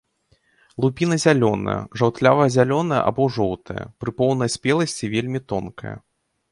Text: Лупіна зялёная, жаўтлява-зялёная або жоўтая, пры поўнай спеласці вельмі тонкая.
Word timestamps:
Лупіна 0.85 1.17
зялёная, 1.25 1.75
жаўтлява-зялёная 2.03 3.01
або 3.11 3.23
жоўтая, 3.37 3.83
пры 4.05 4.11
поўнай 4.23 4.49
спеласці 4.57 5.05
вельмі 5.15 5.39
тонкая. 5.55 5.97